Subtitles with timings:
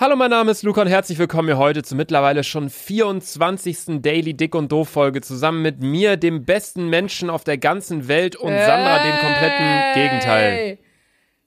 [0.00, 4.00] Hallo, mein Name ist Luca und herzlich willkommen hier heute zur mittlerweile schon 24.
[4.00, 8.34] Daily Dick und Doof Folge zusammen mit mir, dem besten Menschen auf der ganzen Welt
[8.34, 10.78] und Sandra, dem kompletten Gegenteil.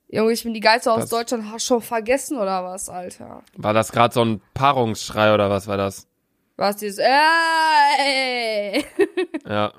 [0.06, 1.10] Junge, ich bin die Geilste aus Was?
[1.10, 1.50] Deutschland.
[1.50, 3.42] Hast schon vergessen oder was, Alter?
[3.56, 6.06] War das gerade so ein Paarungsschrei oder was war das?
[6.56, 8.84] Was dieses Ey!
[9.48, 9.72] Ja.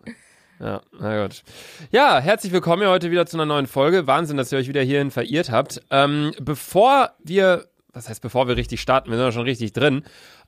[0.59, 1.43] Ja, na gut.
[1.91, 4.05] Ja, herzlich willkommen hier heute wieder zu einer neuen Folge.
[4.05, 5.81] Wahnsinn, dass ihr euch wieder hierhin verirrt habt.
[5.91, 10.03] Ähm, bevor wir, was heißt bevor wir richtig starten, wir sind ja schon richtig drin.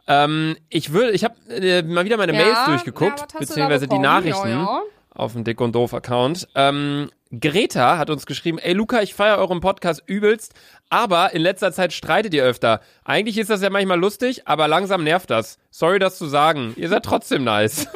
[0.08, 3.88] Ähm, ich würde, ich habe äh, mal wieder meine Ja, Mails ja, durchgeguckt, da beziehungsweise
[3.88, 3.98] die?
[4.00, 4.82] Nachrichten Ja, ja.
[5.14, 6.48] auf dem Dick und Doof Account.
[6.55, 10.54] Ähm, Greta hat uns geschrieben, ey Luca, ich feiere euren Podcast übelst,
[10.90, 12.82] aber in letzter Zeit streitet ihr öfter.
[13.04, 15.58] Eigentlich ist das ja manchmal lustig, aber langsam nervt das.
[15.70, 16.74] Sorry, das zu sagen.
[16.77, 17.88] Ihr seid trotzdem nice.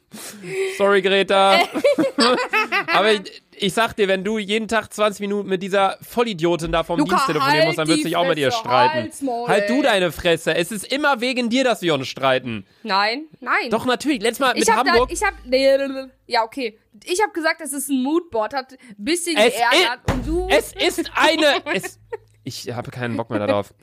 [0.78, 1.60] Sorry, Greta.
[2.92, 6.84] aber ich, ich sag dir, wenn du jeden Tag 20 Minuten mit dieser Vollidiotin da
[6.84, 9.24] vom Luca, Dienst telefonieren halt musst, dann wirst du dich auch mit ihr streiten.
[9.24, 10.54] Maul, halt du deine Fresse.
[10.54, 12.66] Es ist immer wegen dir, dass wir uns streiten.
[12.82, 13.70] Nein, nein.
[13.70, 14.22] Doch, natürlich.
[14.22, 15.08] Letztes Mal mit Hamburg.
[15.08, 15.66] Da, ich hab, nee,
[16.26, 16.78] ja, okay.
[17.04, 20.48] Ich hab gesagt, es ist ein Moodboard, hat ein bisschen Es geärgert und du.
[20.50, 21.62] Es ist eine.
[21.74, 21.98] Es,
[22.44, 23.74] ich habe keinen Bock mehr darauf.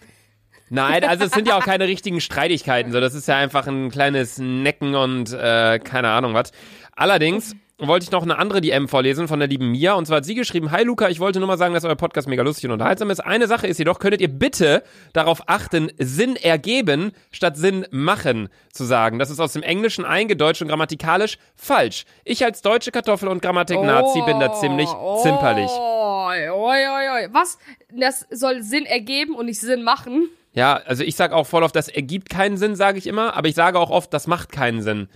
[0.70, 2.92] Nein, also es sind ja auch keine richtigen Streitigkeiten.
[2.92, 6.52] So, das ist ja einfach ein kleines Necken und äh, keine Ahnung was.
[6.96, 9.94] Allerdings wollte ich noch eine andere DM vorlesen von der lieben Mia.
[9.94, 12.28] Und zwar hat sie geschrieben, Hi Luca, ich wollte nur mal sagen, dass euer Podcast
[12.28, 13.20] mega lustig und unterhaltsam ist.
[13.20, 18.84] Eine Sache ist jedoch, könntet ihr bitte darauf achten, Sinn ergeben statt Sinn machen zu
[18.84, 19.20] sagen.
[19.20, 22.06] Das ist aus dem Englischen eingedeutscht und grammatikalisch falsch.
[22.24, 24.90] Ich als deutsche Kartoffel und Grammatik-Nazi bin da ziemlich
[25.24, 25.72] zimperlich.
[25.72, 27.28] Oi, oi, oi, oi.
[27.32, 27.58] Was?
[27.92, 30.30] Das soll Sinn ergeben und nicht Sinn machen.
[30.54, 33.48] Ja, also ich sage auch voll oft, das ergibt keinen Sinn, sage ich immer, aber
[33.48, 35.10] ich sage auch oft, das macht keinen Sinn.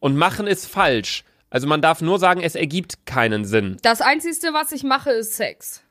[0.00, 1.24] Und machen ist falsch.
[1.50, 3.76] Also man darf nur sagen, es ergibt keinen Sinn.
[3.82, 5.82] Das Einzige, was ich mache, ist Sex.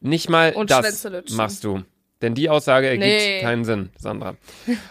[0.00, 1.82] Nicht mal Und das machst du.
[2.22, 3.40] Denn die Aussage ergibt Nee.
[3.42, 4.36] keinen Sinn, Sandra.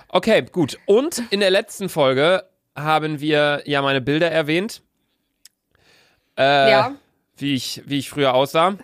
[0.10, 0.78] Okay, gut.
[0.86, 2.44] Und in der letzten Folge
[2.76, 4.82] haben wir ja meine Bilder erwähnt.
[6.38, 6.96] Äh, Ja.
[7.38, 8.78] Wie ich, wie ich früher aussah.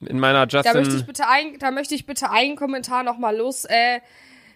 [0.00, 1.06] In meiner Da möchte ich Justin.
[1.06, 4.00] bitte ein, da möchte ich bitte einen Kommentar nochmal los äh,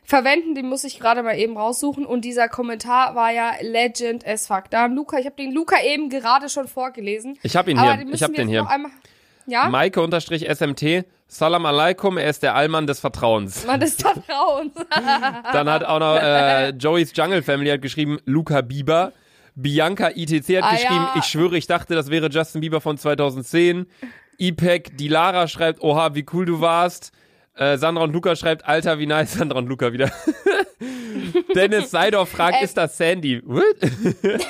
[0.05, 2.05] verwenden, den muss ich gerade mal eben raussuchen.
[2.07, 4.65] Und dieser Kommentar war ja Legend as fuck.
[4.71, 7.39] Da haben Luca, ich habe den Luca eben gerade schon vorgelesen.
[7.43, 8.03] Ich hab ihn aber hier.
[8.03, 8.67] Ich müssen hab wir den hier.
[9.47, 9.69] Ja?
[9.69, 11.05] Maike-SMT.
[11.27, 13.65] Salam alaikum, er ist der Allmann des Vertrauens.
[13.67, 14.73] Mann des Vertrauens.
[15.53, 19.13] Dann hat auch noch äh, Joey's Jungle Family hat geschrieben, Luca Bieber.
[19.55, 21.15] Bianca ITC hat Ah, geschrieben, ja.
[21.17, 23.87] ich schwöre, ich dachte, das wäre Justin Bieber von 2010.
[24.39, 27.13] Ipek, die Lara schreibt, oha, wie cool du warst.
[27.55, 30.11] Äh, Sandra und Luca schreibt, Alter, wie nice, Sandra und Luca wieder.
[31.55, 32.65] Dennis Seidorf fragt, Äh.
[32.65, 33.43] ist das Sandy?
[33.45, 33.65] What?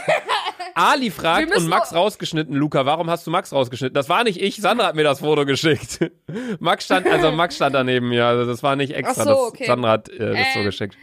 [0.75, 3.93] Ali fragt und Max rausgeschnitten, Luca, warum hast du Max rausgeschnitten?
[3.95, 6.11] Das war nicht ich, Sandra hat mir das Foto geschickt.
[6.61, 9.67] Max stand, also Max stand daneben mir, also das war nicht extra, so, das, okay.
[9.67, 10.97] Sandra hat äh, das so Ähm, geschickt.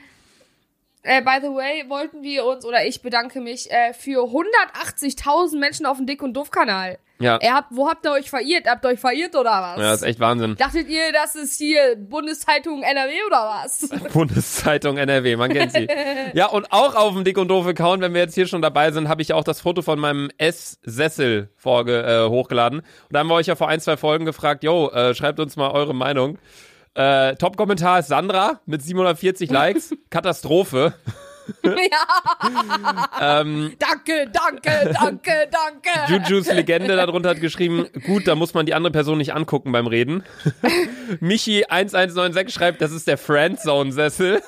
[1.04, 5.86] äh, by the way, wollten wir uns, oder ich bedanke mich, äh, für 180.000 Menschen
[5.86, 6.98] auf dem Dick- und Doof-Kanal.
[7.22, 8.66] Ja, Ihr habt, wo habt ihr euch verirrt?
[8.66, 9.78] Habt ihr euch verirrt oder was?
[9.78, 10.56] ja, das ist echt Wahnsinn.
[10.56, 13.90] Dachtet ihr, das ist hier Bundeszeitung NRW oder was?
[14.14, 15.88] Bundeszeitung NRW, man kennt sie.
[16.34, 18.92] Ja, und auch auf dem Dick und Doof Account, wenn wir jetzt hier schon dabei
[18.92, 22.80] sind, habe ich auch das Foto von meinem S-Sessel vorge äh, hochgeladen.
[22.80, 25.58] Und da haben wir euch ja vor ein, zwei Folgen gefragt, yo, äh, schreibt uns
[25.58, 26.38] mal eure Meinung.
[26.94, 29.94] Äh, Top-Kommentar ist Sandra mit 740 Likes.
[30.10, 30.94] Katastrophe.
[31.64, 33.42] Ja.
[33.42, 36.30] Ähm, Danke, danke, danke, danke.
[36.30, 39.88] Jujus Legende darunter hat geschrieben, gut, da muss man die andere Person nicht angucken beim
[39.88, 40.24] Reden.
[41.20, 44.42] Michi 1196 schreibt, das ist der Friendzone-Sessel.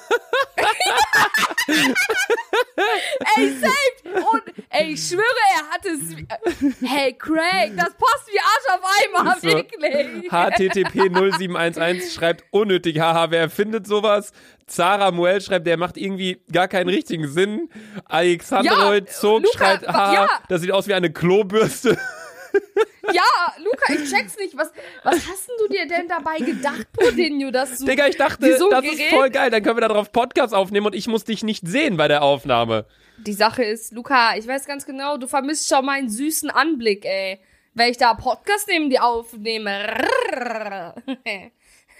[3.38, 4.26] Ey, safe.
[4.32, 5.24] Und, ey, ich schwöre,
[5.56, 6.80] er hat es.
[6.88, 8.82] Hey, Craig, das passt wie Arsch auf
[9.24, 9.48] Eimer, So.
[9.48, 10.32] wirklich.
[10.32, 14.32] HTTP 0711 schreibt unnötig, haha, wer erfindet sowas?
[14.68, 17.70] Zara Muel schreibt, der macht irgendwie gar keinen richtigen Sinn.
[18.06, 20.30] Alexandroid Ja, Zog schreibt, haha, ja.
[20.50, 21.98] das sieht aus wie eine Klobürste.
[23.12, 23.24] Ja,
[23.64, 24.56] Luca, ich check's nicht.
[24.58, 24.72] Was,
[25.04, 27.86] was hast denn du dir denn dabei gedacht, Bodinho, dass du.
[27.86, 30.86] Digga, ich dachte, so das ist Gerät- voll geil, dann können wir darauf Podcast aufnehmen
[30.86, 32.86] und ich muss dich nicht sehen bei der Aufnahme.
[33.18, 37.40] Die Sache ist, Luca, ich weiß ganz genau, du vermisst schon meinen süßen Anblick, ey.
[37.74, 40.04] Wenn ich da Podcast neben dir aufnehme.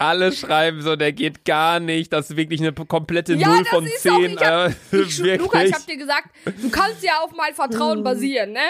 [0.02, 3.68] Alle schreiben so, der geht gar nicht, das ist wirklich eine komplette Ja, Null das
[3.68, 4.30] von ist auch, 10.
[4.32, 5.18] ich hab, ich.
[5.38, 8.60] Luca, ich hab dir gesagt, du kannst ja auf mein Vertrauen basieren, ne?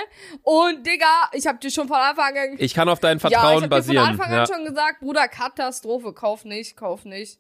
[0.43, 3.33] Und Digga, ich hab dir schon von Anfang an, ich kann auf dein ja, ich
[3.33, 3.97] Vertrauen hab basieren.
[3.97, 4.41] dir von Anfang ja.
[4.43, 7.39] an schon gesagt, Bruder, Katastrophe, kauf nicht, kauf nicht.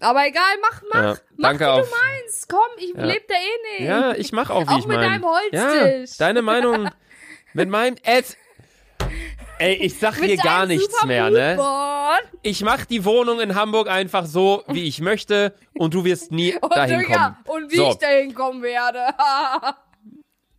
[0.00, 2.48] Aber egal, mach, mach, Ja, mach, danke wie auf- du meinst.
[2.48, 3.88] Komm, ich leb da eh nicht.
[3.88, 5.10] Ja, ich mach auch, wie Auch ich mit mein.
[5.10, 6.18] deinem Holztisch.
[6.18, 6.90] Ja, deine Meinung
[7.52, 8.36] mit meinem es
[9.62, 11.56] Ey, ich sag hier gar nichts mehr, ne?
[12.42, 16.54] Ich mach die Wohnung in Hamburg einfach so, wie ich möchte und du wirst nie
[16.60, 17.62] Und, dahin Digga, kommen.
[17.64, 17.90] und wie so.
[17.90, 19.00] ich dahin kommen werde.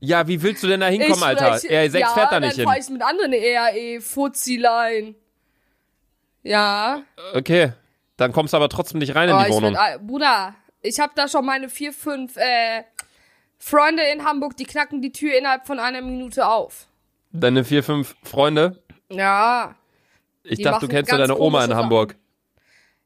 [0.05, 1.57] Ja, wie willst du denn da hinkommen, Ich Alter?
[1.59, 2.65] spreche- Er 6 ja, fährt da nicht dann hin.
[2.67, 5.15] fahr ich mit anderen ERE, Fuzzilein.
[6.43, 7.03] Ja.
[7.33, 7.71] Okay.
[8.17, 9.73] Dann kommst du aber trotzdem nicht rein in Oh, die ich Wohnung.
[9.75, 12.83] Würd, Bruder, ich habe da schon meine vier, fünf äh,
[13.57, 16.87] Freunde in Hamburg, die knacken die Tür innerhalb von einer Minute auf.
[17.31, 18.82] Deine vier, fünf Freunde.
[19.09, 19.75] Ja.
[20.43, 22.15] Ich dachte, du kennst ja deine Oma in komische Hamburg.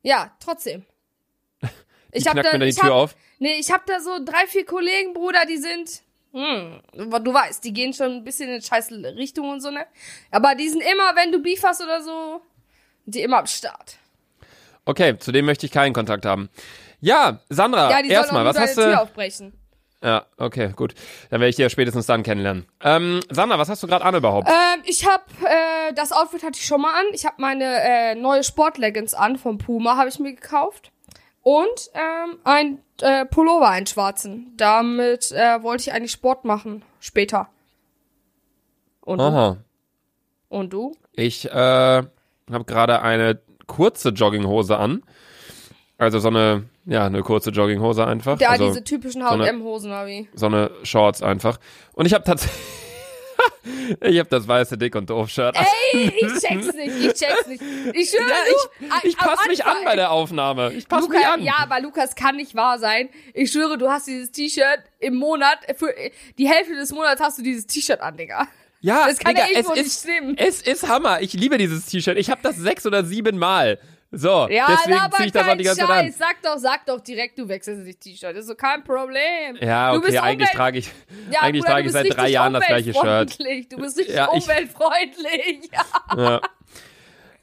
[0.02, 0.86] Ja, trotzdem.
[1.62, 1.68] Die
[2.14, 3.16] Ich hab knackt da, mir dann die Tür hab, auf.
[3.40, 6.02] Nee, ich hab da so drei, vier Kollegen, Bruder, die sind.
[6.34, 9.86] Hm, du weißt, die gehen schon ein bisschen in scheiß Richtung und so, ne?
[10.32, 12.42] Aber die sind immer, wenn du Beef hast oder so,
[13.06, 13.98] die immer am Start.
[14.86, 16.50] Okay, zu dem möchte ich keinen Kontakt haben.
[17.02, 19.02] Ja, Sandra, Ja, erstmal, was hast Tür du?
[19.02, 19.54] aufbrechen.
[20.04, 20.94] Ja, okay, gut.
[21.30, 22.68] Dann werde ich dich ja spätestens dann kennenlernen.
[22.84, 24.48] Ähm, Sandra, was hast du gerade an überhaupt?
[24.48, 27.06] Ähm, ich hab, äh, das Outfit hatte ich schon mal an.
[27.14, 30.92] Ich habe meine äh, neue Sportleggings an vom Puma, habe ich mir gekauft.
[31.42, 34.54] Und ähm, ein äh, Pullover, einen schwarzen.
[34.58, 37.50] Damit äh, wollte ich eigentlich Sport machen, später.
[39.02, 39.24] Und du?
[39.24, 39.58] Aha.
[40.50, 40.96] Und du?
[41.14, 45.04] Ich äh, habe gerade eine kurze Jogginghose an.
[45.98, 48.40] Also so eine, ja, eine kurze Jogginghose einfach.
[48.40, 50.28] Ja, also diese typischen H&M-Hosen, oder wie?
[50.34, 51.60] so eine Shorts einfach.
[51.94, 52.58] Und ich habe tatsächlich,
[54.02, 55.56] ich habe das weiße Dick und doof Shirt.
[55.58, 55.66] an.
[55.94, 57.62] Ey, ich check's nicht, ich check's nicht.
[57.94, 58.36] Ich schwöre, ja,
[58.80, 60.72] du, ich, ich passe mich an bei der Aufnahme.
[60.74, 61.44] Ich passe mich an.
[61.44, 63.10] ja, aber Lukas kann nicht wahr sein.
[63.34, 65.94] Ich schwöre, du hast dieses T-Shirt im Monat, für
[66.38, 68.48] die Hälfte des Monats hast du dieses T-Shirt an, Digga.
[68.80, 70.38] Ja, Das kann Digga, ja es nicht ist, stimmen.
[70.38, 71.22] Es ist Hammer.
[71.22, 72.18] Ich liebe dieses T-Shirt.
[72.18, 73.80] Ich habe das sechs oder sieben Mal.
[74.20, 76.12] So, Ja, deswegen aber ziehe ich das auch die ganze Zeit an.
[76.12, 78.32] Sag doch, sag doch direkt, du wechselst das T-Shirt.
[78.32, 79.58] Das ist so kein Problem.
[79.62, 80.90] Ja, Du okay, bist eigentlich trage ich,
[81.32, 83.38] Ja, eigentlich Bruder, trage ich seit drei Jahren das gleiche Shirt.
[83.72, 85.70] Du bist richtig Ja, ich- umweltfreundlich.
[85.72, 86.24] Ja.
[86.24, 86.42] Ja.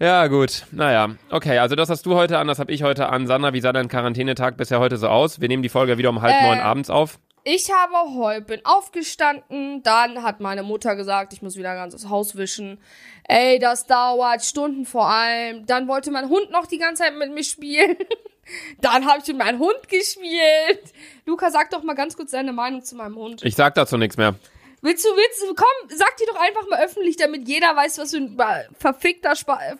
[0.00, 0.64] Ja, gut.
[0.72, 1.10] Naja.
[1.30, 3.26] Okay, also das hast du heute an, das habe ich heute an.
[3.28, 5.40] Sandra, wie sah dein Quarantänetag bisher heute so aus?
[5.40, 7.18] Wir nehmen die Folge wieder um halb Äh, neun abends auf.
[7.46, 12.08] Ich habe heute bin aufgestanden, dann hat meine Mutter gesagt, ich muss wieder ganz das
[12.08, 12.80] Haus wischen.
[13.24, 15.66] Ey, das dauert Stunden vor allem.
[15.66, 17.96] Dann wollte mein Hund noch die ganze Zeit mit mir spielen.
[18.80, 20.92] Dann habe ich mit meinem Hund gespielt.
[21.24, 23.42] Luca, sag doch mal ganz kurz deine Meinung zu meinem Hund.
[23.42, 24.34] Ich sag dazu nichts mehr.
[24.82, 28.10] Willst du, willst du, komm, sag die doch einfach mal öffentlich, damit jeder weiß, was
[28.10, 28.38] für ein
[28.78, 29.32] verfickter,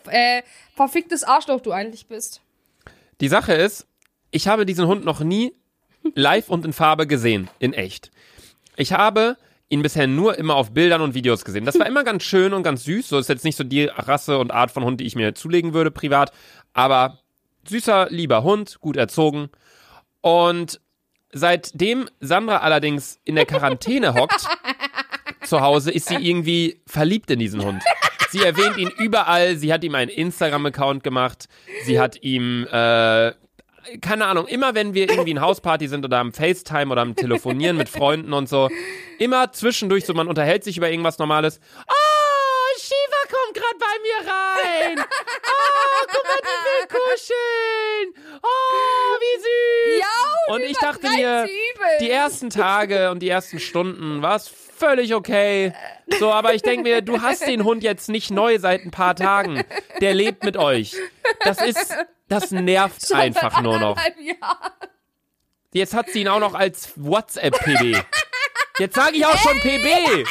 [0.07, 0.41] äh,
[0.75, 2.41] verficktes Arschloch du eigentlich bist.
[3.21, 3.85] Die Sache ist,
[4.31, 5.53] ich habe diesen Hund noch nie
[6.13, 8.11] live und in Farbe gesehen, in echt.
[8.77, 9.37] Ich habe
[9.69, 11.65] ihn bisher nur immer auf Bildern und Videos gesehen.
[11.65, 13.09] Das war immer ganz schön und ganz süß.
[13.09, 15.73] So ist jetzt nicht so die Rasse und Art von Hund, die ich mir zulegen
[15.73, 16.31] würde privat,
[16.73, 17.19] aber
[17.67, 19.49] süßer, lieber Hund, gut erzogen.
[20.21, 20.79] Und
[21.31, 24.47] seitdem Sandra allerdings in der Quarantäne hockt,
[25.43, 27.83] zu Hause, ist sie irgendwie verliebt in diesen Hund.
[28.29, 29.55] Sie erwähnt ihn überall.
[29.55, 31.47] Sie hat ihm einen Instagram-Account gemacht.
[31.85, 33.31] Sie hat ihm, äh,
[34.01, 37.77] keine Ahnung, immer wenn wir irgendwie in Hausparty sind oder am FaceTime oder am Telefonieren
[37.77, 38.69] mit Freunden und so,
[39.19, 41.59] immer zwischendurch so, man unterhält sich über irgendwas Normales.
[41.87, 44.99] Oh, Shiva kommt gerade bei mir rein.
[44.99, 48.39] Oh, guck mal, die will kuscheln.
[48.41, 50.01] Oh, wie süß.
[50.01, 51.47] Ja, Und ich dachte mir,
[52.01, 55.73] die ersten Tage und die ersten Stunden war es völlig okay.
[56.19, 59.15] So, aber ich denke mir, du hast den Hund jetzt nicht neu seit ein paar
[59.15, 59.63] Tagen.
[60.01, 60.95] Der lebt mit euch.
[61.41, 61.95] Das ist,
[62.27, 63.97] das nervt einfach nur noch.
[63.97, 64.71] Anderthalb Jahre.
[65.73, 68.01] Jetzt hat sie ihn auch noch als WhatsApp-PB.
[68.79, 70.25] Jetzt sage ich auch schon PB.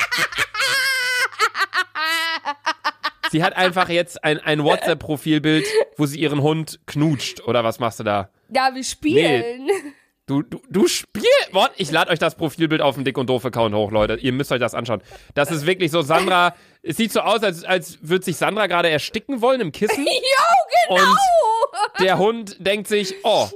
[3.31, 7.43] Sie hat einfach jetzt ein, ein WhatsApp-Profilbild, wo sie ihren Hund knutscht.
[7.43, 8.31] Oder was machst du da?
[8.49, 9.69] Ja, wir spielen.
[10.27, 11.29] Du, du, du spielst.
[11.77, 14.15] Ich lade euch das Profilbild auf dem Dick und Doof Account hoch, Leute.
[14.15, 15.03] Ihr müsst euch das anschauen.
[15.35, 16.55] Das ist wirklich so, Sandra.
[16.83, 20.03] Es sieht so aus, als, als würde sich Sandra gerade ersticken wollen im Kissen.
[20.07, 21.03] Jo, genau.
[21.03, 21.19] Und
[22.01, 23.49] der Hund denkt sich, oh,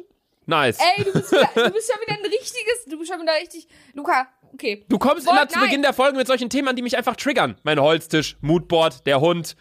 [0.46, 0.78] nice.
[0.96, 3.66] Ey, du bist, wieder, du bist schon wieder ein richtiges, du bist schon wieder richtig.
[3.94, 4.84] Luca, okay.
[4.88, 5.66] Du kommst Wollt- immer zu nein.
[5.68, 7.58] Beginn der Folge mit solchen Themen, die mich einfach triggern.
[7.62, 9.56] Mein Holztisch, Moodboard, der Hund,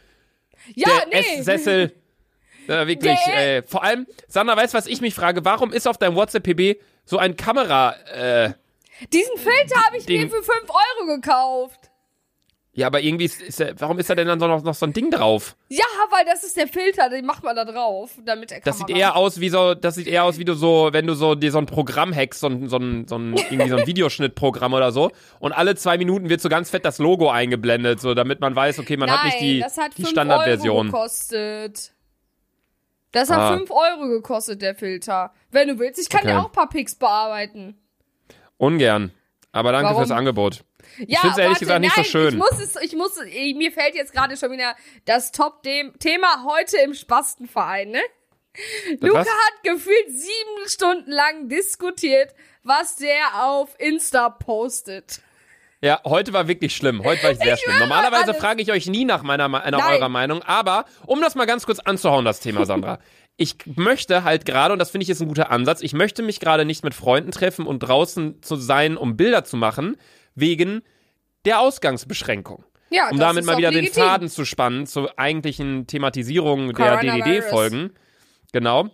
[0.76, 1.40] Ja, der nee.
[1.40, 1.94] Esssessel.
[2.68, 3.18] Äh, wirklich.
[3.28, 3.58] Nee.
[3.58, 5.44] Äh, vor allem, Sandra, weißt du, was ich mich frage?
[5.46, 7.94] Warum ist auf deinem WhatsApp-PB so ein Kamera...
[8.14, 8.54] Äh,
[9.14, 10.22] Diesen Filter habe ich Ding.
[10.24, 11.87] mir für 5 Euro gekauft.
[12.78, 14.86] Ja, aber irgendwie ist, ist der, warum ist da denn dann so noch, noch so
[14.86, 15.56] ein Ding drauf?
[15.68, 18.90] Ja, weil das ist der Filter, den macht man da drauf, damit der Das sieht
[18.92, 21.52] eher aus wie so, das sieht eher aus wie du so, wenn du so dir
[21.52, 24.92] so ein Programm hackst, so ein, so ein, so ein, irgendwie so ein Videoschnittprogramm oder
[24.92, 25.12] so.
[25.40, 28.78] Und alle zwei Minuten wird so ganz fett das Logo eingeblendet, so damit man weiß,
[28.80, 30.86] okay, man Nein, hat nicht die, das hat die 5 Euro Standardversion.
[30.86, 31.94] gekostet.
[33.12, 33.58] Das hat Ah.
[33.58, 35.34] 5 Euro gekostet, der Filter.
[35.50, 36.30] Wenn du willst, ich kann Okay.
[36.34, 37.76] dir auch ein paar Pics bearbeiten.
[38.58, 39.12] Ungern.
[39.52, 39.98] Aber danke Warum?
[40.04, 40.64] fürs Angebot.
[41.08, 42.28] Ja, find's ehrlich warte, gesagt nicht so nein, schön.
[42.30, 44.76] Ich muss es, ich muss, eh, mir fällt jetzt gerade schon wieder
[45.06, 48.02] das Top-Thema heute im Spastenverein, ne?
[49.02, 49.28] Luca was?
[49.28, 55.22] hat gefühlt sieben Stunden lang diskutiert, was der auf Insta postet.
[55.82, 57.04] Ja, heute war wirklich schlimm.
[57.04, 57.78] Heute war ich sehr schlimm.
[57.78, 59.82] Normalerweise frage ich euch nie nach meiner nach Nein.
[59.82, 63.00] eurer Meinung, aber um das mal ganz kurz anzuhauen, das Thema Sandra.
[63.40, 66.40] Ich möchte halt gerade, und das finde ich ist ein guter Ansatz, ich möchte mich
[66.40, 69.96] gerade nicht mit Freunden treffen und draußen zu sein, um Bilder zu machen,
[70.38, 70.82] wegen
[71.46, 72.64] der Ausgangsbeschränkung.
[72.90, 74.02] Ja, um damit mal auch wieder legitim.
[74.02, 76.98] den Faden zu spannen zur eigentlichen Thematisierung der.
[77.00, 77.94] DDD-Folgen.
[78.54, 78.90] Genau.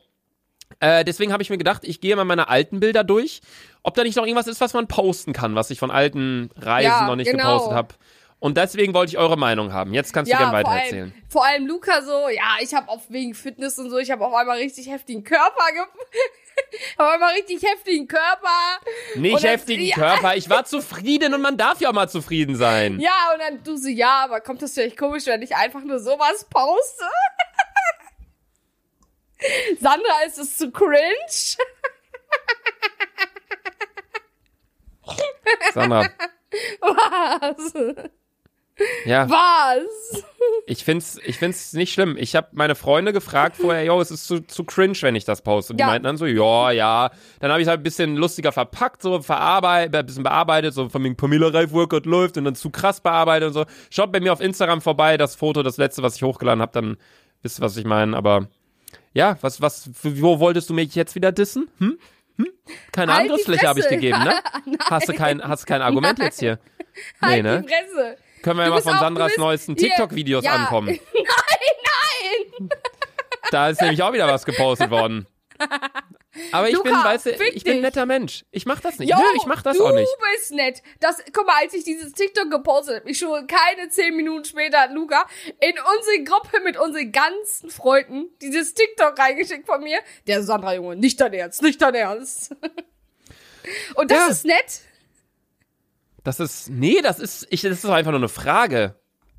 [0.79, 3.41] Äh, deswegen habe ich mir gedacht, ich gehe mal meine alten Bilder durch,
[3.83, 6.89] ob da nicht noch irgendwas ist, was man posten kann, was ich von alten Reisen
[6.89, 7.43] Ja, noch nicht genau.
[7.53, 7.95] gepostet habe.
[8.39, 9.93] Und deswegen wollte ich eure Meinung haben.
[9.93, 11.13] Jetzt kannst du gern vor allem, weitererzählen.
[11.29, 14.33] vor allem Luca so, ja, ich habe auf wegen Fitness und so, ich habe auf
[14.33, 15.63] einmal richtig heftigen Körper
[16.97, 18.79] auf einmal richtig heftigen Körper.
[19.15, 19.95] Nicht dann- heftigen ja.
[19.95, 22.99] Körper, ich war zufrieden und man darf ja auch mal zufrieden sein.
[22.99, 25.99] Ja, und dann du so, ja, aber kommt das vielleicht komisch, wenn ich einfach nur
[25.99, 27.05] sowas poste?
[29.81, 31.57] Sandra, ist es zu cringe?
[35.73, 36.07] Sandra,
[36.81, 37.73] Was?
[39.05, 40.23] Ja, Was?
[40.65, 42.15] ich find's, ich find's nicht schlimm.
[42.17, 45.41] Ich habe meine Freunde gefragt vorher, yo, es ist zu, zu cringe, wenn ich das
[45.41, 45.73] poste.
[45.73, 45.87] Und die Ja.
[45.87, 47.11] meinten dann so, ja, ja.
[47.39, 51.03] Dann habe ich halt ein bisschen lustiger verpackt, so verarbeitet, ein bisschen bearbeitet, so von
[51.03, 53.65] wegen Pamela Reif Workout läuft und dann zu krass bearbeitet und so.
[53.89, 56.97] Schaut bei mir auf Instagram vorbei, das Foto, das letzte, was ich hochgeladen habe, dann
[57.41, 58.17] wisst ihr, was ich meine.
[58.17, 58.47] Aber
[59.13, 61.69] ja, was, was, wo wolltest du mich jetzt wieder dissen?
[61.79, 61.99] Hm?
[62.37, 62.47] Hm?
[62.91, 64.33] Keine Halt Angriffsfläche habe ich gegeben, ne?
[64.89, 66.57] Hast du kein, hast kein Argument jetzt hier?
[67.21, 67.61] Nee, halt ne?
[67.61, 68.17] die Fresse.
[68.43, 70.51] Können wir ja Du mal von du Sandras bist- neuesten TikTok-Videos ja.
[70.53, 70.87] ankommen.
[71.13, 72.69] Nein, nein!
[73.51, 75.25] Da ist nämlich auch wieder was gepostet worden.
[76.51, 78.43] Aber ich Luca, bin, weißt du, ich bin ein netter Mensch.
[78.51, 79.09] Ich mach das nicht.
[79.11, 80.09] Jo, Nö, ich mach das du auch nicht.
[80.35, 80.81] bist nett.
[80.99, 84.79] Das, guck mal, als ich dieses TikTok gepostet habe, ich schon keine zehn Minuten später
[84.81, 85.27] hat Luca
[85.61, 89.99] in unsere Gruppe mit unseren ganzen Freunden dieses TikTok reingeschickt von mir.
[90.27, 92.55] Der Sandra Junge, nicht dein Ernst, nicht dein Ernst.
[93.95, 94.27] Und das Ja.
[94.27, 94.81] ist nett.
[96.23, 98.95] Das ist, nee, das ist, ich, das ist doch einfach nur eine Frage.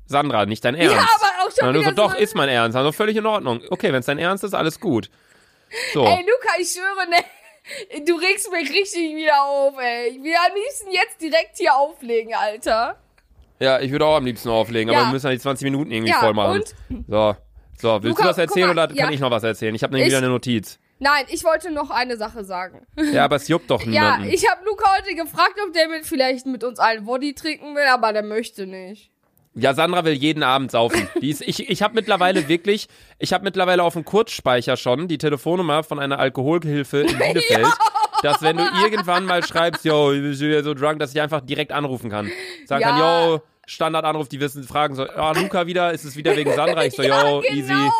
[0.07, 0.95] Sandra, nicht dein Ernst.
[0.95, 2.77] Ja, aber auch schon wieder so, doch, so- ist mein Ernst.
[2.77, 3.61] Also völlig in Ordnung.
[3.69, 5.09] Okay, wenn es dein Ernst ist, alles gut.
[5.93, 6.03] So.
[6.05, 10.09] Ey, Luca, ich schwöre, ne, du regst mich richtig wieder auf, ey.
[10.09, 12.97] Ich will am liebsten jetzt direkt hier auflegen, Alter.
[13.59, 15.07] Ja, ich würde auch am liebsten auflegen, aber Ja.
[15.07, 16.61] wir müssen ja die 20 Minuten irgendwie Ja, voll machen.
[16.61, 16.75] und?
[17.07, 17.35] So.
[17.77, 19.11] So, willst Luca, du was erzählen mal, oder kann ja.
[19.11, 19.73] ich noch was erzählen?
[19.75, 20.79] Ich habe nämlich Ich- wieder eine Notiz.
[20.99, 22.85] Nein, ich wollte noch eine Sache sagen.
[23.11, 24.29] Ja, aber es juckt doch Ja, niemanden.
[24.33, 27.85] ich habe Luca heute gefragt, ob der mit vielleicht mit uns allen Body trinken will,
[27.91, 29.11] aber der möchte nicht.
[29.57, 31.07] Ja, Sandra will jeden Abend saufen.
[31.21, 32.87] Ist, ich ich habe mittlerweile wirklich,
[33.19, 37.67] ich habe mittlerweile auf dem Kurzspeicher schon die Telefonnummer von einer Alkoholhilfe in Bielefeld,
[38.21, 41.71] dass wenn du irgendwann mal schreibst, yo, ich bin so drunk, dass ich einfach direkt
[41.71, 42.29] anrufen kann.
[42.65, 42.89] Sagen Ja.
[42.89, 46.85] kann, yo, Standardanruf, die wissen, fragen so, ah, Luca wieder, ist es wieder wegen Sandra?
[46.85, 47.91] Ich so, yo, ja, easy, genau.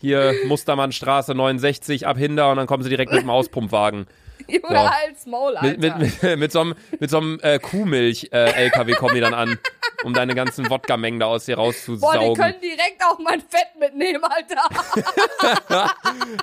[0.00, 4.06] Hier Mustermannstraße 69 ab Hinder und dann kommen sie direkt mit dem Auspumpwagen.
[4.48, 4.90] Junge, Ja.
[4.90, 5.78] halt's Maul, Alter.
[5.78, 9.58] Mit, mit, mit, mit so einem, mit so einem äh, Kuhmilch-LKW kommen die dann an,
[10.02, 12.34] um deine ganzen Wodka-Mengen da aus dir Boah, die rauszusaugen.
[12.42, 14.62] können direkt auch mein Fett mitnehmen, Alter.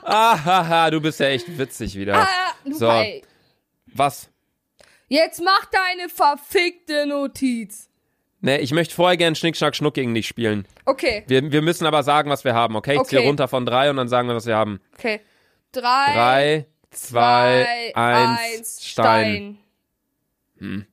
[0.03, 2.15] Ahaha, du bist ja echt witzig wieder.
[2.17, 2.27] Ah,
[2.71, 2.87] So.
[2.89, 3.23] ey.
[3.93, 4.29] Was?
[5.07, 7.89] Jetzt mach deine verfickte Notiz.
[8.39, 10.67] Ne, ich möchte vorher gern Schnick, Schnack, Schnuck gegen dich spielen.
[10.85, 12.93] Okay, Wir, wir müssen aber sagen, was wir haben, okay?
[12.93, 13.25] Ich Okay.
[13.25, 14.79] runter von drei und dann sagen wir, was wir haben.
[14.97, 15.21] okay.
[15.71, 19.57] Drei, Drei, zwei, zwei, eins, eins, Stein.
[20.57, 20.87] Stein.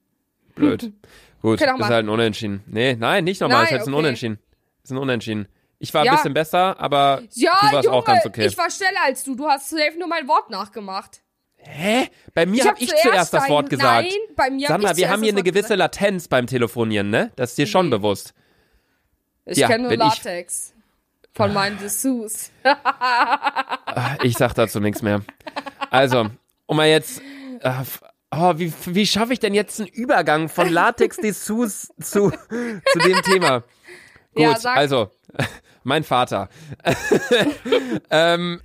[0.54, 0.92] Blöd.
[1.42, 2.64] Gut, Okay, ist halt ein Unentschieden.
[2.66, 3.98] Nee, nein, nicht nochmal, Nein, ist ein okay.
[3.98, 4.38] Unentschieden.
[4.82, 5.48] Ist ein Unentschieden.
[5.78, 6.14] Ich war ein Ja.
[6.14, 8.46] bisschen besser, aber Ja, du warst Junge, auch ganz okay.
[8.46, 9.34] ich war schneller als du.
[9.34, 11.20] Du hast safe nur mein Wort nachgemacht.
[11.66, 12.08] Hä?
[12.34, 14.08] Bei mir Ich habe hab ich zuerst zuerst das Wort gesagt.
[14.08, 15.78] Nein, bei mir Sag mal, ich wir haben hier eine gewisse gesagt.
[16.00, 17.30] Latenz beim Telefonieren, ne?
[17.36, 17.96] Das ist dir schon Nee.
[17.96, 18.34] bewusst.
[19.46, 20.72] Ich Ja, kenne nur wenn ich- Latex.
[21.36, 22.50] Von meinen Dessous.
[24.22, 25.22] Ich sag dazu nichts mehr.
[25.90, 26.30] Also,
[26.66, 27.20] um mal jetzt.
[27.60, 27.72] Äh,
[28.30, 33.60] oh, wie, wie schaffe ich denn jetzt einen Übergang von Latex-Dessous zu, zu dem Thema?
[34.34, 35.10] Gut, Ja, also,
[35.82, 36.48] mein Vater.
[38.10, 38.60] ähm,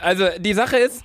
[0.00, 1.02] also, die Sache ist,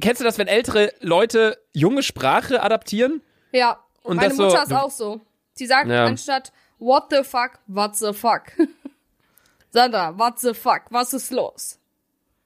[0.00, 3.22] kennst du das, wenn ältere Leute junge Sprache adaptieren?
[3.52, 5.20] Ja, Und meine das so- Mutter ist auch so.
[5.54, 6.04] Sie sagt Ja.
[6.06, 8.42] anstatt What the fuck, what the fuck.
[9.70, 11.78] Sandra, what the fuck, was ist los?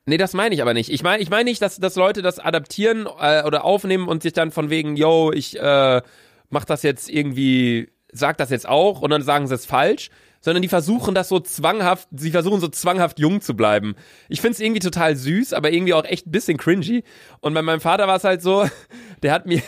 [0.06, 0.90] Nee, das meine ich aber nicht.
[0.90, 4.32] Ich meine ich meine nicht, dass, dass Leute das adaptieren äh, oder aufnehmen und sich
[4.32, 6.02] dann von wegen, yo, ich äh,
[6.48, 10.62] mach das jetzt irgendwie, sag das jetzt auch und dann sagen sie es falsch, sondern
[10.62, 13.94] die versuchen das so zwanghaft, sie versuchen so zwanghaft jung zu bleiben.
[14.28, 17.04] Ich find's irgendwie total süß, aber irgendwie auch echt ein bisschen cringy.
[17.40, 18.68] Und bei meinem Vater war es halt so,
[19.22, 19.62] der hat mir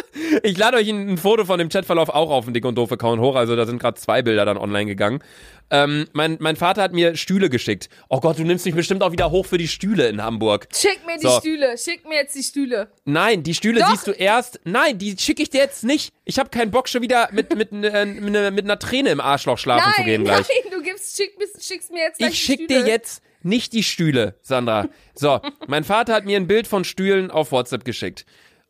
[0.42, 3.20] Ich lade euch ein, Foto von dem Chatverlauf auch auf den Dick und Doof Account
[3.20, 3.36] hoch.
[3.36, 5.22] Also da sind gerade zwei Bilder dann online gegangen.
[5.70, 7.88] Ähm, mein, mein Vater hat mir Stühle geschickt.
[8.08, 10.68] Oh Gott, du nimmst mich bestimmt auch wieder hoch für die Stühle in Hamburg.
[10.74, 11.38] Schick mir die So.
[11.40, 11.76] Stühle.
[11.76, 12.88] Schick mir jetzt die Stühle.
[13.04, 13.90] Nein, die Stühle Doch.
[13.90, 14.60] siehst du erst.
[14.64, 16.12] Nein, die schicke ich dir jetzt nicht.
[16.24, 19.58] Ich habe keinen Bock schon wieder mit mit, äh, mit, ne- einer Träne im Arschloch
[19.58, 20.72] schlafen zu Nein, gehen nein, gleich.
[20.72, 24.88] du gibst, schick, schickst mir jetzt Ich schick dir jetzt nicht die Stühle, Sandra.
[25.14, 28.24] So, mein Vater hat mir ein Bild von Stühlen auf WhatsApp geschickt.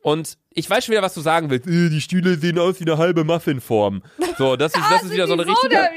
[0.06, 1.66] Und ich weiß schon wieder, was du sagen willst.
[1.66, 4.04] Äh, Die Stühle sehen aus wie eine halbe Muffinform.
[4.38, 5.88] So, das ist, das ist wieder so ein richtiger,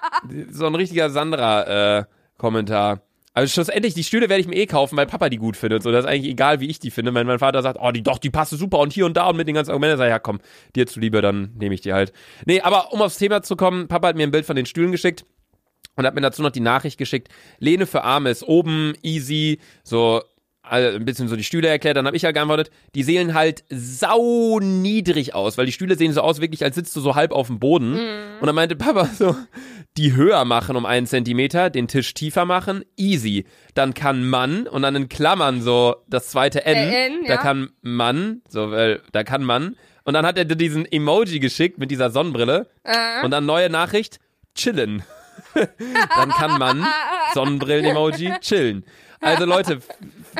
[0.50, 3.02] so ein richtiger Sandra-Kommentar.
[3.34, 5.82] also schlussendlich, die Stühle werde ich mir eh kaufen, weil Papa die gut findet.
[5.82, 7.12] So, das ist eigentlich egal, wie ich die finde.
[7.12, 9.36] Wenn mein Vater sagt, oh, die doch, die passen super und hier und da und
[9.36, 10.38] mit den ganzen Argumenten, sag ich, ja komm,
[10.74, 12.14] dir zuliebe, dann nehme ich die halt.
[12.46, 14.90] Nee, aber um aufs Thema zu kommen, Papa hat mir ein Bild von den Stühlen
[14.90, 15.26] geschickt
[15.96, 20.22] und hat mir dazu noch die Nachricht geschickt, Lehne für Arme ist oben, easy, so
[20.70, 23.64] also ein bisschen so die Stühle erklärt, dann habe ich ja geantwortet, die sehen halt
[23.70, 27.32] sau niedrig aus, weil die Stühle sehen so aus, wirklich als sitzt du so halb
[27.32, 27.94] auf dem Boden.
[28.40, 29.34] Und dann meinte Papa so,
[29.96, 33.46] die höher machen um einen Zentimeter, den Tisch tiefer machen, easy.
[33.74, 37.36] Dann kann man, und dann in Klammern so das zweite N, Äh, N, da ja.
[37.38, 39.76] kann man, so, weil, da kann man.
[40.04, 42.68] Und dann hat er dir diesen Emoji geschickt mit dieser Sonnenbrille.
[42.84, 43.24] Äh.
[43.24, 44.18] Und dann neue Nachricht,
[44.54, 45.02] chillen.
[45.54, 46.86] dann kann man,
[47.34, 48.84] Sonnenbrillen-Emoji, chillen.
[49.20, 49.80] Also Leute,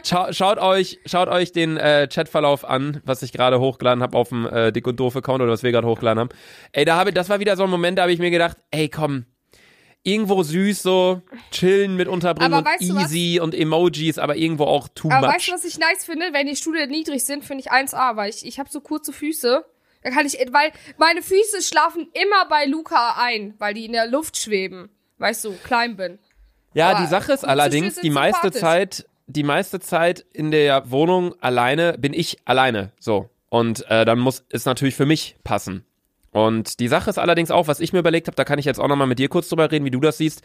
[0.04, 4.30] scha schaut euch, schaut euch den äh, Chatverlauf an, was ich gerade hochgeladen habe auf
[4.30, 6.28] dem äh, Dick und Doof Account oder was wir gerade hochgeladen haben.
[6.72, 8.88] Ey, da habe das war wieder so ein Moment, da habe ich mir gedacht, ey,
[8.88, 9.26] komm,
[10.02, 15.10] irgendwo süß so, chillen mit unterbringen Aber und easy und Emojis, aber irgendwo auch too
[15.10, 15.36] Aber much.
[15.36, 16.32] weißt du, was ich nice finde?
[16.32, 19.64] Wenn die Stühle niedrig sind, finde ich 1A, weil ich, ich habe so kurze Füße.
[20.02, 24.06] Da kann ich, weil meine Füße schlafen immer bei Luca ein, weil die in der
[24.06, 24.88] Luft schweben.
[25.18, 26.18] Weißt du, klein bin.
[26.74, 28.50] Ja, Aber die Sache ist allerdings, die meiste.
[28.50, 32.92] Zeit, die meiste Zeit in der Wohnung alleine bin ich alleine.
[32.98, 33.28] So.
[33.48, 35.84] Und äh, dann muss es natürlich für mich passen.
[36.32, 38.78] Und die Sache ist allerdings auch, was ich mir überlegt habe, da kann ich jetzt
[38.78, 40.42] auch nochmal mit dir kurz drüber reden, wie du das siehst.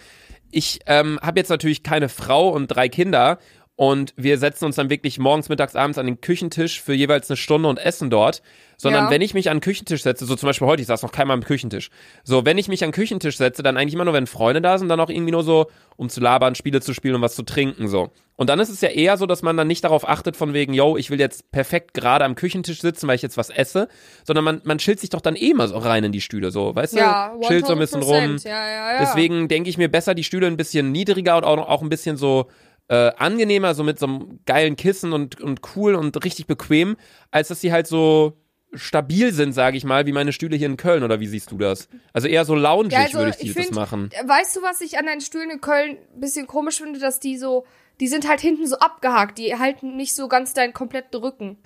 [0.49, 3.37] Ich ähm, habe jetzt natürlich keine Frau und drei Kinder
[3.77, 7.37] und wir setzen uns dann wirklich morgens, mittags, abends an den Küchentisch für jeweils eine
[7.37, 8.41] Stunde und essen dort.
[8.77, 9.09] Sondern Ja.
[9.09, 11.35] wenn ich mich an den Küchentisch setze, so zum Beispiel heute, ich saß noch keinmal
[11.35, 11.89] am Küchentisch.
[12.25, 14.77] So, wenn ich mich an den Küchentisch setze, dann eigentlich immer nur, wenn Freunde da
[14.77, 17.43] sind, dann auch irgendwie nur so, um zu labern, Spiele zu spielen und was zu
[17.43, 18.09] trinken, so.
[18.35, 20.73] Und dann ist es ja eher so, dass man dann nicht darauf achtet von wegen,
[20.73, 23.87] yo, ich will jetzt perfekt gerade am Küchentisch sitzen, weil ich jetzt was esse,
[24.25, 26.75] sondern man, man chillt sich doch dann eh mal so rein in die Stühle, so,
[26.75, 27.47] weißt Ja, du?
[27.47, 28.13] Chillt so ein bisschen rum.
[28.35, 28.43] 100%.
[28.45, 28.99] Ja, ja, ja.
[28.99, 32.17] Deswegen denke ich mir besser, die Stühle ein bisschen niedriger und auch, auch ein bisschen
[32.17, 32.47] so
[32.87, 36.97] äh, angenehmer, so mit so einem geilen Kissen und, und cool und richtig bequem,
[37.31, 38.33] als dass sie halt so
[38.73, 41.57] stabil sind, sage ich mal, wie meine Stühle hier in Köln, oder wie siehst du
[41.57, 41.87] das?
[42.13, 44.09] Also eher so loungig Ja, also, würde ich, die, ich das find- machen.
[44.25, 47.37] Weißt du, was ich an deinen Stühlen in Köln ein bisschen komisch finde, dass die
[47.37, 47.65] so,
[48.01, 51.57] die sind halt hinten so abgehakt, die halten nicht so ganz deinen kompletten Rücken.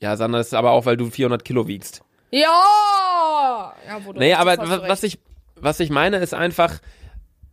[0.00, 2.02] Ja, Sandra, das ist aber auch, weil du 400 Kilo wiegst.
[2.30, 3.74] Ja!
[3.86, 5.18] Ja, hast aber was, was ich,
[5.56, 6.78] was ich meine, ist einfach,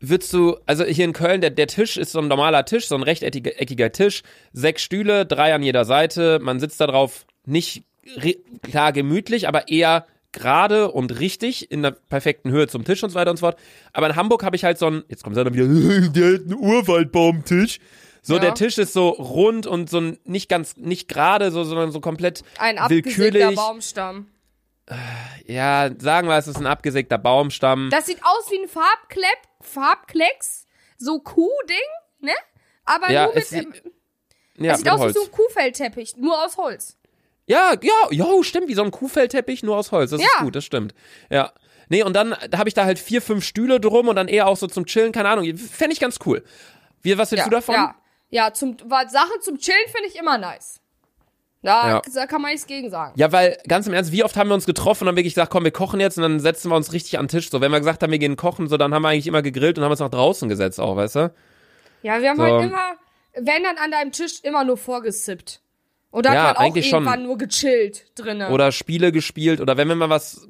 [0.09, 2.95] würdest du, also hier in Köln, der, der Tisch ist so ein normaler Tisch, so
[2.95, 7.83] ein rechteckiger eckiger Tisch, sechs Stühle, drei an jeder Seite, man sitzt da drauf nicht
[8.61, 13.15] klar gemütlich, aber eher gerade und richtig in der perfekten Höhe zum Tisch und so
[13.15, 13.57] weiter und so fort.
[13.93, 15.67] Aber in Hamburg habe ich halt so ein, jetzt kommt dann wieder,
[16.09, 17.79] der hat einen Urwaldbaumtisch.
[18.25, 18.39] So, Ja.
[18.39, 21.99] der Tisch ist so rund und so ein- nicht ganz, nicht gerade, so, sondern so
[21.99, 23.55] komplett Ein abgesägter willkürlich.
[23.55, 24.27] Baumstamm.
[25.45, 27.89] Ja, sagen wir, es ist ein abgesägter Baumstamm.
[27.91, 30.65] Das sieht aus wie ein Farbklepp, Farbklecks,
[30.97, 31.77] so Kuh-Ding,
[32.19, 32.33] ne?
[32.85, 33.91] Aber Ja, nur mit, es sieht- ähm,
[34.57, 35.15] ja, es sieht aus Holz.
[35.15, 36.97] wie so ein Kuhfellteppich, nur aus Holz.
[37.45, 40.11] Ja, ja, jo, stimmt, wie so ein Kuhfellteppich, nur aus Holz.
[40.11, 40.43] Das ist Ja.
[40.43, 40.93] gut, das stimmt.
[41.29, 41.51] Ja.
[41.89, 44.47] Nee, und dann da habe ich da halt vier, fünf Stühle drum und dann eher
[44.47, 45.57] auch so zum Chillen, keine Ahnung.
[45.57, 46.43] Fände ich ganz cool.
[47.01, 47.75] Wie, was hältst Ja, du davon?
[47.75, 47.95] ja,
[48.29, 50.79] ja zum, Sachen zum Chillen finde ich immer nice.
[51.63, 52.01] Da, Ja.
[52.13, 53.13] da kann man nichts gegen sagen.
[53.15, 55.49] Ja, weil ganz im Ernst, wie oft haben wir uns getroffen und dann wirklich gesagt,
[55.51, 57.49] komm, wir kochen jetzt und dann setzen wir uns richtig an den Tisch.
[57.49, 59.77] So, wenn wir gesagt haben, wir gehen kochen, so, dann haben wir eigentlich immer gegrillt
[59.77, 61.33] und haben uns nach draußen gesetzt auch, weißt du?
[62.03, 62.43] Ja, wir haben So.
[62.43, 62.93] halt immer,
[63.33, 65.61] wenn dann an deinem Tisch immer nur vorgesippt.
[66.11, 67.03] Und da Ja, hat man auch eigentlich schon.
[67.05, 68.51] irgendwann nur gechillt drinnen.
[68.51, 70.47] Oder Spiele gespielt oder wenn wir mal was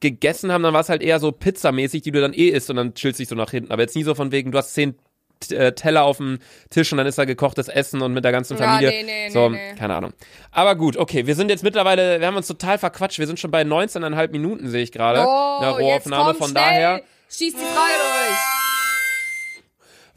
[0.00, 2.76] gegessen haben, dann war es halt eher so pizzamäßig, die du dann eh isst und
[2.76, 3.70] dann chillst dich so nach hinten.
[3.72, 4.96] Aber jetzt nie so von wegen, du hast zehn
[5.40, 6.38] Teller auf dem
[6.70, 8.90] Tisch und dann ist da gekochtes Essen und mit der ganzen Ja, Familie.
[8.90, 10.12] nee, nee, so, nee, keine Ahnung.
[10.50, 13.18] Aber gut, okay, wir sind jetzt mittlerweile, wir haben uns total verquatscht.
[13.18, 15.24] Wir sind schon bei 19,5 Minuten, sehe ich gerade.
[15.26, 16.30] oh, in der jetzt Rohaufnahme.
[16.30, 16.62] komm, Von schnell.
[16.64, 18.15] daher, Schieß die Frage.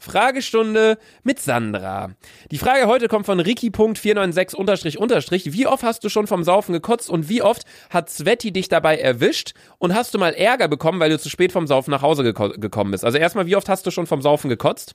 [0.00, 2.10] Fragestunde mit Sandra.
[2.50, 7.28] Die Frage heute kommt von Ricky.496 Wie oft hast du schon vom Saufen gekotzt und
[7.28, 11.18] wie oft hat Sveti dich dabei erwischt und hast du mal Ärger bekommen, weil du
[11.18, 13.04] zu spät vom Saufen nach Hause geko gekommen bist?
[13.04, 14.94] Also erstmal, wie oft hast du schon vom Saufen gekotzt?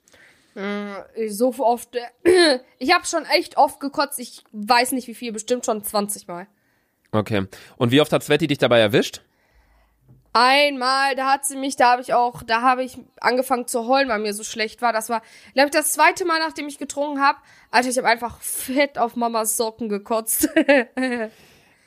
[1.27, 1.95] So oft.
[1.95, 4.19] äh, Ich habe schon echt oft gekotzt.
[4.19, 6.47] Ich weiß nicht wie viel, bestimmt schon 20 Mal.
[7.11, 7.45] Okay.
[7.77, 9.21] Und wie oft hat Sveti dich dabei erwischt?
[10.37, 14.09] Einmal, da hat sie mich, da habe ich auch, da habe ich angefangen zu heulen,
[14.09, 14.91] weil mir so schlecht war.
[14.91, 15.21] Das war,
[15.53, 17.37] glaube ich, das zweite Mal, nachdem ich getrunken habe.
[17.71, 20.49] Alter, ich habe einfach fett auf Mamas Socken gekotzt.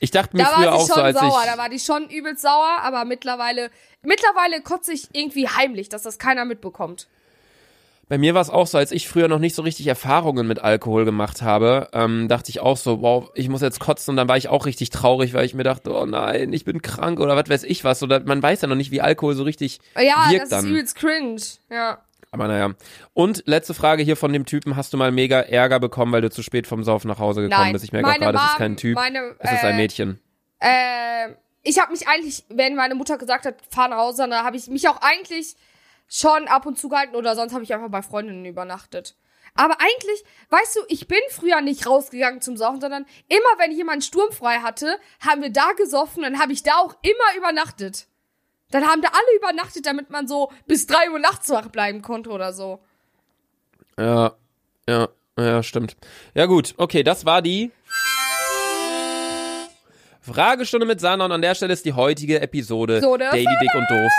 [0.00, 1.50] Ich dachte mir da früher war auch sie schon so, als sauer, ich.
[1.50, 3.68] da war die schon übelst sauer, aber mittlerweile,
[4.02, 7.08] mittlerweile kotze ich irgendwie heimlich, dass das keiner mitbekommt.
[8.08, 10.60] Bei mir war es auch so, als ich früher noch nicht so richtig Erfahrungen mit
[10.60, 14.28] Alkohol gemacht habe, ähm, dachte ich auch so, wow, ich muss jetzt kotzen und dann
[14.28, 17.36] war ich auch richtig traurig, weil ich mir dachte, oh nein, ich bin krank oder
[17.36, 18.02] was weiß ich was.
[18.02, 20.64] Oder man weiß ja noch nicht, wie Alkohol so richtig Ja, wirkt das dann.
[20.64, 21.42] ist übelst cringe.
[21.70, 21.98] Ja.
[22.30, 22.74] Aber naja.
[23.14, 26.30] Und letzte Frage hier von dem Typen, hast du mal mega Ärger bekommen, weil du
[26.30, 27.72] zu spät vom Saufen nach Hause gekommen Nein.
[27.72, 27.84] bist?
[27.84, 30.20] Ich merke auch gerade, es ist kein Typ, meine, es ist ein äh, Mädchen.
[30.60, 31.28] Äh,
[31.62, 34.68] ich habe mich eigentlich, wenn meine Mutter gesagt hat, fahr nach Hause, dann habe ich
[34.68, 35.56] mich auch eigentlich
[36.08, 39.14] schon ab und zu gehalten oder sonst habe ich einfach bei Freundinnen übernachtet.
[39.54, 44.04] Aber eigentlich, weißt du, ich bin früher nicht rausgegangen zum Saufen, sondern immer wenn jemand
[44.04, 48.06] sturmfrei hatte, haben wir da gesoffen, dann habe ich da auch immer übernachtet.
[48.70, 52.30] Dann haben da alle übernachtet, damit man so bis drei Uhr nachts wach bleiben konnte
[52.30, 52.80] oder so.
[53.98, 54.34] Ja,
[54.86, 55.96] ja, ja, stimmt.
[56.34, 57.72] Ja gut, okay, das war die
[60.20, 63.90] Fragestunde mit Sana und an der Stelle ist die heutige Episode So, Daily Dick und
[63.90, 64.12] Doof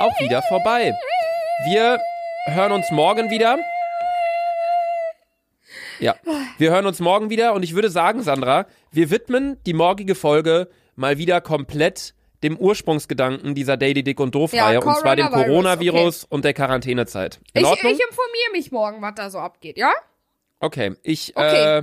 [0.00, 0.92] auch wieder vorbei.
[1.64, 1.98] Wir
[2.46, 3.58] hören uns morgen wieder.
[6.00, 6.16] Ja,
[6.58, 10.68] wir hören uns morgen wieder und ich würde sagen, Sandra, wir widmen die morgige Folge
[10.96, 15.26] mal wieder komplett dem Ursprungsgedanken dieser Daily Dick und Doof Ja, Reihe und zwar dem
[15.28, 17.40] Coronavirus, Coronavirus und der Quarantänezeit.
[17.52, 17.92] In Ich, Ordnung?
[17.92, 19.92] ich informiere mich morgen, was da so abgeht, ja?
[20.58, 21.78] Okay, ich, Okay.
[21.78, 21.82] äh,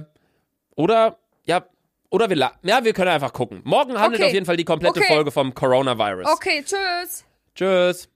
[0.75, 1.63] oder, ja,
[2.09, 3.61] oder wir, ja, wir können einfach gucken.
[3.63, 4.27] Morgen handelt Okay.
[4.27, 5.13] auf jeden Fall die komplette Okay.
[5.13, 6.27] Folge vom Coronavirus.
[6.27, 7.23] Okay, tschüss.
[7.55, 8.09] Tschüss.